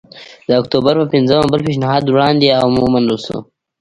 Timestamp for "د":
0.47-0.49